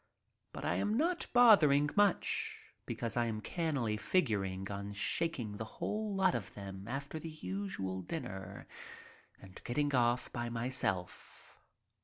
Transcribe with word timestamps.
But 0.51 0.65
I 0.65 0.77
am 0.77 0.97
not 0.97 1.27
bothering 1.31 1.91
much, 1.95 2.71
because 2.87 3.15
I 3.15 3.27
am 3.27 3.39
cannily 3.39 3.97
figuring 3.97 4.71
on 4.71 4.93
shaking 4.93 5.57
the 5.57 5.63
whole 5.77 6.15
lot 6.15 6.33
of 6.33 6.55
them 6.55 6.87
after 6.87 7.19
the 7.19 7.29
usual 7.29 8.01
dinner 8.01 8.65
and 9.39 9.63
getting 9.63 9.93
off 9.93 10.33
by 10.33 10.49
myself. 10.49 11.55